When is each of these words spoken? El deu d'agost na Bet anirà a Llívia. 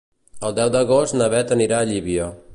El 0.47 0.55
deu 0.59 0.71
d'agost 0.75 1.17
na 1.21 1.29
Bet 1.35 1.55
anirà 1.59 1.83
a 1.85 1.91
Llívia. 1.93 2.33